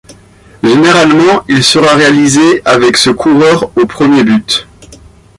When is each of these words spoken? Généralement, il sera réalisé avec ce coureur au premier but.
Généralement, 0.63 1.43
il 1.47 1.63
sera 1.63 1.93
réalisé 1.93 2.63
avec 2.65 2.97
ce 2.97 3.11
coureur 3.11 3.69
au 3.77 3.85
premier 3.85 4.23
but. 4.23 4.67